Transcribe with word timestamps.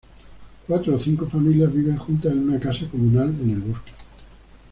Cuatro 0.65 0.95
o 0.95 0.99
cinco 0.99 1.27
familias 1.27 1.71
viven 1.71 1.95
juntas 1.95 2.33
en 2.33 2.49
una 2.49 2.59
casa 2.59 2.87
comunal 2.89 3.35
en 3.39 3.51
el 3.51 3.61
bosque. 3.61 3.91